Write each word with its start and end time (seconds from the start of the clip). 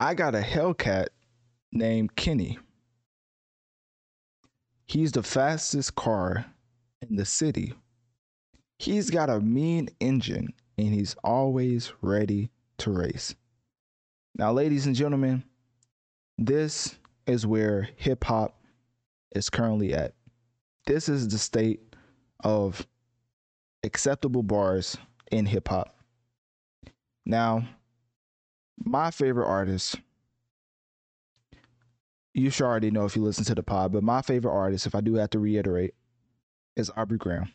I 0.00 0.14
got 0.14 0.34
a 0.34 0.40
Hellcat 0.40 1.08
named 1.72 2.16
Kenny. 2.16 2.58
He's 4.86 5.12
the 5.12 5.22
fastest 5.22 5.94
car 5.94 6.46
in 7.08 7.16
the 7.16 7.24
city. 7.24 7.74
He's 8.78 9.10
got 9.10 9.30
a 9.30 9.40
mean 9.40 9.88
engine 10.00 10.48
and 10.76 10.92
he's 10.92 11.14
always 11.22 11.92
ready 12.00 12.50
to 12.78 12.90
race. 12.90 13.34
Now, 14.36 14.52
ladies 14.52 14.86
and 14.86 14.96
gentlemen, 14.96 15.44
this 16.38 16.96
is 17.26 17.46
where 17.46 17.88
hip 17.96 18.24
hop 18.24 18.60
is 19.34 19.48
currently 19.48 19.94
at. 19.94 20.14
This 20.86 21.08
is 21.08 21.28
the 21.28 21.38
state 21.38 21.80
of 22.42 22.86
acceptable 23.84 24.42
bars 24.42 24.96
in 25.30 25.46
hip 25.46 25.68
hop. 25.68 25.96
Now, 27.24 27.66
my 28.82 29.10
favorite 29.10 29.46
artist, 29.46 29.96
you 32.32 32.50
should 32.50 32.64
already 32.64 32.90
know 32.90 33.04
if 33.04 33.14
you 33.14 33.22
listen 33.22 33.44
to 33.44 33.54
the 33.54 33.62
pod, 33.62 33.92
but 33.92 34.02
my 34.02 34.22
favorite 34.22 34.52
artist, 34.52 34.86
if 34.86 34.94
I 34.94 35.00
do 35.00 35.14
have 35.14 35.30
to 35.30 35.38
reiterate, 35.38 35.94
is 36.76 36.90
Aubrey 36.96 37.18
Graham. 37.18 37.52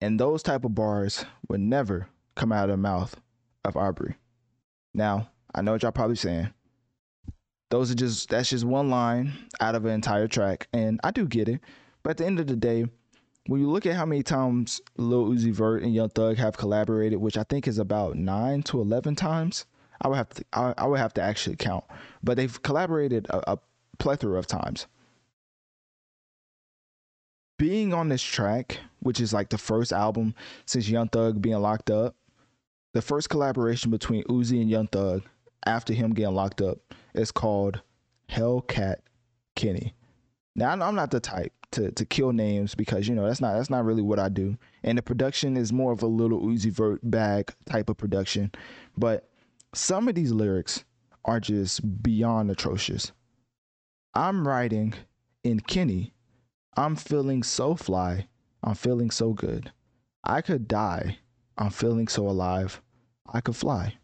And 0.00 0.20
those 0.20 0.42
type 0.42 0.64
of 0.64 0.74
bars 0.74 1.24
would 1.48 1.60
never 1.60 2.08
come 2.34 2.52
out 2.52 2.70
of 2.70 2.74
the 2.74 2.76
mouth 2.76 3.18
of 3.64 3.76
Aubrey. 3.76 4.16
Now, 4.94 5.30
I 5.54 5.62
know 5.62 5.72
what 5.72 5.82
y'all 5.82 5.92
probably 5.92 6.16
saying. 6.16 6.50
Those 7.70 7.90
are 7.90 7.96
just 7.96 8.28
that's 8.28 8.50
just 8.50 8.64
one 8.64 8.90
line 8.90 9.32
out 9.60 9.74
of 9.74 9.84
an 9.84 9.92
entire 9.92 10.28
track, 10.28 10.68
and 10.72 11.00
I 11.02 11.10
do 11.10 11.26
get 11.26 11.48
it. 11.48 11.60
But 12.04 12.10
at 12.10 12.16
the 12.18 12.26
end 12.26 12.38
of 12.38 12.46
the 12.46 12.54
day, 12.54 12.86
when 13.46 13.60
you 13.60 13.68
look 13.68 13.86
at 13.86 13.96
how 13.96 14.06
many 14.06 14.22
times 14.22 14.80
Lil 14.96 15.26
Uzi 15.26 15.52
Vert 15.52 15.82
and 15.82 15.92
Young 15.92 16.10
Thug 16.10 16.36
have 16.36 16.56
collaborated, 16.56 17.18
which 17.18 17.36
I 17.36 17.42
think 17.42 17.66
is 17.66 17.78
about 17.78 18.16
nine 18.16 18.62
to 18.64 18.80
eleven 18.80 19.16
times, 19.16 19.66
I 20.00 20.08
would 20.08 20.16
have 20.16 20.28
to 20.30 20.44
I, 20.52 20.74
I 20.78 20.86
would 20.86 20.98
have 20.98 21.14
to 21.14 21.22
actually 21.22 21.56
count. 21.56 21.84
But 22.22 22.36
they've 22.36 22.62
collaborated 22.62 23.26
a, 23.30 23.52
a 23.52 23.58
plethora 23.98 24.38
of 24.38 24.46
times. 24.46 24.86
Being 27.58 27.94
on 27.94 28.08
this 28.10 28.22
track, 28.22 28.78
which 29.00 29.20
is 29.20 29.32
like 29.32 29.48
the 29.48 29.58
first 29.58 29.92
album 29.92 30.34
since 30.66 30.88
Young 30.88 31.08
Thug 31.08 31.40
being 31.40 31.60
locked 31.60 31.90
up, 31.90 32.14
the 32.92 33.00
first 33.00 33.30
collaboration 33.30 33.90
between 33.90 34.24
Uzi 34.24 34.60
and 34.60 34.70
Young 34.70 34.88
Thug 34.88 35.22
after 35.64 35.92
him 35.92 36.12
getting 36.12 36.34
locked 36.34 36.60
up 36.60 36.78
is 37.14 37.30
called 37.30 37.80
Hellcat 38.30 38.96
Kenny. 39.54 39.94
Now 40.54 40.70
I'm 40.70 40.94
not 40.94 41.10
the 41.10 41.20
type 41.20 41.52
to 41.72 41.90
to 41.92 42.04
kill 42.04 42.32
names 42.32 42.74
because 42.74 43.08
you 43.08 43.14
know 43.14 43.26
that's 43.26 43.40
not 43.40 43.54
that's 43.54 43.70
not 43.70 43.84
really 43.84 44.02
what 44.02 44.18
I 44.18 44.28
do. 44.28 44.56
And 44.82 44.96
the 44.96 45.02
production 45.02 45.56
is 45.56 45.72
more 45.72 45.92
of 45.92 46.02
a 46.02 46.06
little 46.06 46.40
Uzi 46.40 46.70
Vert 46.70 47.00
bag 47.02 47.52
type 47.66 47.88
of 47.88 47.96
production, 47.96 48.52
but 48.96 49.28
some 49.76 50.08
of 50.08 50.14
these 50.14 50.32
lyrics 50.32 50.84
are 51.24 51.40
just 51.40 52.02
beyond 52.02 52.50
atrocious. 52.50 53.12
I'm 54.14 54.46
writing 54.46 54.94
in 55.44 55.60
Kenny. 55.60 56.14
I'm 56.76 56.96
feeling 56.96 57.42
so 57.42 57.74
fly. 57.74 58.28
I'm 58.62 58.74
feeling 58.74 59.10
so 59.10 59.32
good. 59.32 59.72
I 60.24 60.40
could 60.40 60.66
die. 60.66 61.18
I'm 61.58 61.70
feeling 61.70 62.08
so 62.08 62.28
alive. 62.28 62.80
I 63.32 63.40
could 63.40 63.56
fly. 63.56 63.94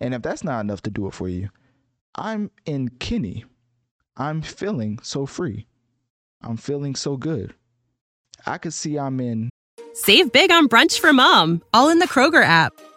And 0.00 0.14
if 0.14 0.22
that's 0.22 0.44
not 0.44 0.60
enough 0.60 0.82
to 0.82 0.90
do 0.90 1.06
it 1.06 1.14
for 1.14 1.28
you, 1.28 1.48
I'm 2.14 2.50
in 2.66 2.88
Kenny. 2.88 3.44
I'm 4.16 4.42
feeling 4.42 4.98
so 5.02 5.26
free. 5.26 5.66
I'm 6.42 6.56
feeling 6.56 6.94
so 6.94 7.16
good. 7.16 7.54
I 8.46 8.58
could 8.58 8.74
see 8.74 8.98
I'm 8.98 9.20
in. 9.20 9.50
Save 9.92 10.32
big 10.32 10.50
on 10.50 10.68
brunch 10.68 10.98
for 10.98 11.12
mom, 11.12 11.62
all 11.72 11.88
in 11.88 11.98
the 11.98 12.08
Kroger 12.08 12.44
app. 12.44 12.72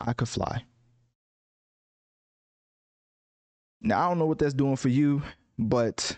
I 0.00 0.12
could 0.12 0.28
fly. 0.28 0.64
Now, 3.82 4.04
I 4.04 4.08
don't 4.08 4.18
know 4.18 4.26
what 4.26 4.38
that's 4.38 4.54
doing 4.54 4.76
for 4.76 4.88
you, 4.88 5.22
but 5.58 6.16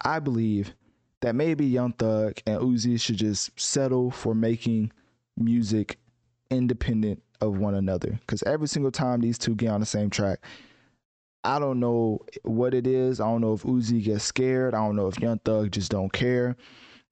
I 0.00 0.18
believe 0.18 0.74
that 1.20 1.34
maybe 1.34 1.64
Young 1.64 1.92
Thug 1.92 2.38
and 2.46 2.60
Uzi 2.60 3.00
should 3.00 3.16
just 3.16 3.58
settle 3.58 4.10
for 4.10 4.34
making 4.34 4.92
music 5.36 5.98
independent 6.50 7.22
of 7.40 7.58
one 7.58 7.74
another. 7.74 8.18
Because 8.20 8.42
every 8.42 8.68
single 8.68 8.90
time 8.90 9.20
these 9.20 9.38
two 9.38 9.54
get 9.54 9.70
on 9.70 9.80
the 9.80 9.86
same 9.86 10.10
track, 10.10 10.44
I 11.44 11.58
don't 11.60 11.78
know 11.78 12.20
what 12.42 12.74
it 12.74 12.86
is. 12.86 13.20
I 13.20 13.26
don't 13.26 13.40
know 13.40 13.52
if 13.52 13.62
Uzi 13.62 14.02
gets 14.02 14.24
scared. 14.24 14.74
I 14.74 14.78
don't 14.78 14.96
know 14.96 15.06
if 15.06 15.20
Young 15.20 15.38
Thug 15.38 15.70
just 15.70 15.90
don't 15.90 16.12
care. 16.12 16.56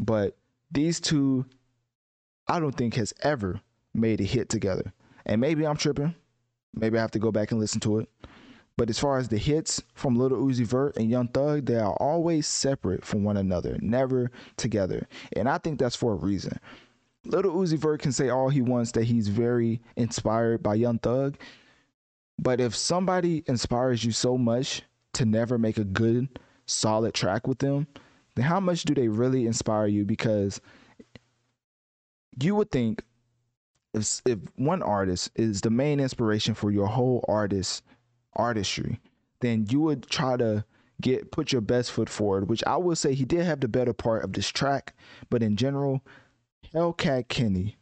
But 0.01 0.37
these 0.73 1.01
two, 1.01 1.47
I 2.49 2.59
don't 2.59 2.75
think 2.75 2.95
has 2.95 3.15
ever 3.23 3.61
made 3.95 4.21
a 4.21 4.25
hit 4.25 4.49
together. 4.49 4.93
And 5.27 5.41
maybe 5.41 5.67
I'm 5.67 5.77
tripping. 5.77 6.15
Maybe 6.75 6.99
I 6.99 7.01
have 7.01 7.13
to 7.13 7.19
go 7.19 7.33
back 7.33 7.51
and 7.51 7.61
listen 7.61 7.81
to 7.81 7.99
it. 7.99 8.09
But 8.77 8.91
as 8.91 8.99
far 8.99 9.19
as 9.19 9.29
the 9.29 9.39
hits 9.39 9.83
from 9.95 10.17
Little 10.17 10.39
Uzi 10.39 10.67
Vert 10.67 10.97
and 10.97 11.09
Young 11.09 11.29
Thug, 11.29 11.67
they 11.67 11.77
are 11.77 11.95
always 11.95 12.47
separate 12.47 13.05
from 13.05 13.23
one 13.23 13.37
another, 13.37 13.79
never 13.81 14.33
together. 14.57 15.07
And 15.37 15.49
I 15.49 15.59
think 15.59 15.79
that's 15.79 15.95
for 15.95 16.13
a 16.13 16.17
reason. 16.17 16.59
Little 17.25 17.55
Uzi 17.55 17.79
Vert 17.79 18.03
can 18.03 18.13
say 18.13 18.29
all 18.29 18.49
he 18.49 18.61
wants 18.61 18.93
that 18.93 19.05
he's 19.05 19.29
very 19.29 19.81
inspired 19.97 20.63
by 20.63 20.75
Young 20.75 20.99
Thug. 20.99 21.37
But 22.39 22.61
if 22.61 22.75
somebody 22.75 23.45
inspires 23.47 24.05
you 24.05 24.11
so 24.11 24.37
much 24.37 24.83
to 25.13 25.25
never 25.25 25.57
make 25.57 25.79
a 25.79 25.85
good, 25.85 26.29
solid 26.67 27.15
track 27.15 27.47
with 27.47 27.61
them, 27.61 27.87
then 28.35 28.45
how 28.45 28.59
much 28.59 28.83
do 28.83 28.93
they 28.93 29.07
really 29.07 29.47
inspire 29.47 29.87
you? 29.87 30.05
Because 30.05 30.61
you 32.43 32.57
would 32.57 32.73
think 32.73 33.05
if 33.95 34.21
if 34.27 34.39
one 34.57 34.83
artist 34.83 35.31
is 35.37 35.61
the 35.61 35.71
main 35.71 36.01
inspiration 36.01 36.55
for 36.55 36.71
your 36.71 36.87
whole 36.87 37.25
artist 37.29 37.83
artistry, 38.35 39.01
then 39.41 39.67
you 39.71 39.81
would 39.81 40.07
try 40.09 40.37
to 40.37 40.65
get 41.01 41.31
put 41.31 41.53
your 41.53 41.61
best 41.61 41.93
foot 41.93 42.09
forward. 42.09 42.49
Which 42.49 42.65
I 42.67 42.77
will 42.77 42.97
say 42.97 43.15
he 43.15 43.25
did 43.25 43.45
have 43.45 43.61
the 43.61 43.69
better 43.69 43.93
part 43.93 44.25
of 44.25 44.33
this 44.33 44.49
track, 44.49 44.95
but 45.31 45.43
in 45.43 45.57
general, 45.57 46.03
Hellcat 46.75 47.29
Kenny 47.29 47.77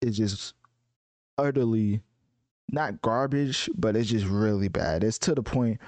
is 0.00 0.16
just 0.16 0.54
utterly 1.36 2.00
not 2.70 3.00
garbage, 3.02 3.68
but 3.76 3.96
it's 3.96 4.10
just 4.10 4.26
really 4.26 4.68
bad. 4.68 5.04
It's 5.04 5.18
to 5.20 5.34
the 5.34 5.42
point 5.42 5.78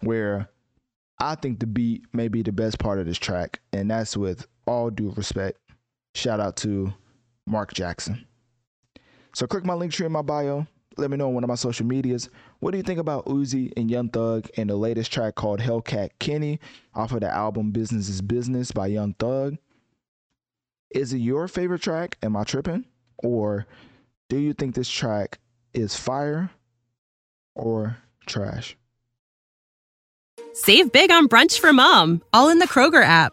where 0.00 0.48
I 1.18 1.36
think 1.36 1.60
the 1.60 1.66
beat 1.66 2.04
may 2.12 2.28
be 2.28 2.42
the 2.42 2.52
best 2.52 2.78
part 2.78 2.98
of 2.98 3.06
this 3.06 3.18
track, 3.18 3.60
and 3.72 3.90
that's 3.90 4.16
with 4.16 4.46
all 4.66 4.90
due 4.90 5.10
respect. 5.16 5.58
Shout 6.14 6.40
out 6.40 6.56
to 6.58 6.92
Mark 7.46 7.72
Jackson. 7.74 8.26
So 9.34 9.46
click 9.46 9.64
my 9.64 9.74
Linktree 9.74 10.06
in 10.06 10.12
my 10.12 10.22
bio. 10.22 10.66
Let 10.96 11.10
me 11.10 11.16
know 11.16 11.28
on 11.28 11.34
one 11.34 11.44
of 11.44 11.48
my 11.48 11.56
social 11.56 11.86
medias. 11.86 12.30
What 12.60 12.70
do 12.70 12.76
you 12.76 12.84
think 12.84 13.00
about 13.00 13.26
Uzi 13.26 13.72
and 13.76 13.90
Young 13.90 14.08
Thug 14.08 14.48
and 14.56 14.70
the 14.70 14.76
latest 14.76 15.12
track 15.12 15.34
called 15.34 15.60
Hellcat 15.60 16.10
Kenny 16.20 16.60
off 16.94 17.12
of 17.12 17.20
the 17.20 17.28
album 17.28 17.72
Business 17.72 18.08
is 18.08 18.22
Business 18.22 18.70
by 18.70 18.86
Young 18.86 19.14
Thug? 19.14 19.56
Is 20.90 21.12
it 21.12 21.18
your 21.18 21.48
favorite 21.48 21.82
track? 21.82 22.16
Am 22.22 22.36
I 22.36 22.44
tripping? 22.44 22.84
Or 23.18 23.66
do 24.28 24.38
you 24.38 24.52
think 24.52 24.74
this 24.74 24.88
track 24.88 25.38
is 25.72 25.96
fire 25.96 26.50
or 27.56 27.96
trash? 28.26 28.76
Save 30.52 30.92
big 30.92 31.10
on 31.10 31.28
brunch 31.28 31.58
for 31.58 31.72
mom, 31.72 32.22
all 32.32 32.48
in 32.48 32.60
the 32.60 32.68
Kroger 32.68 33.02
app. 33.02 33.32